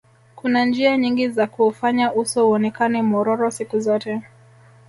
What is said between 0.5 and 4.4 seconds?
njia nyingi za kuufanya uso uonekane mwororo siku zote